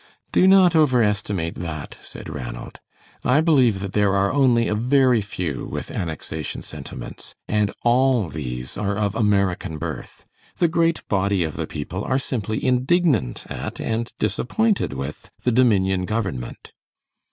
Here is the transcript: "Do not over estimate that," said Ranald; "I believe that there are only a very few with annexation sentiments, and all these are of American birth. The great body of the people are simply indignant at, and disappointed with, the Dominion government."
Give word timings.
"Do 0.31 0.47
not 0.47 0.75
over 0.75 1.03
estimate 1.03 1.53
that," 1.53 1.95
said 2.01 2.27
Ranald; 2.27 2.79
"I 3.23 3.39
believe 3.39 3.81
that 3.81 3.93
there 3.93 4.15
are 4.15 4.33
only 4.33 4.67
a 4.67 4.73
very 4.73 5.21
few 5.21 5.67
with 5.71 5.91
annexation 5.91 6.63
sentiments, 6.63 7.35
and 7.47 7.69
all 7.83 8.27
these 8.27 8.79
are 8.79 8.97
of 8.97 9.13
American 9.13 9.77
birth. 9.77 10.25
The 10.57 10.67
great 10.67 11.07
body 11.07 11.43
of 11.43 11.55
the 11.55 11.67
people 11.67 12.03
are 12.03 12.17
simply 12.17 12.65
indignant 12.65 13.43
at, 13.45 13.79
and 13.79 14.11
disappointed 14.17 14.91
with, 14.93 15.29
the 15.43 15.51
Dominion 15.51 16.05
government." 16.05 16.73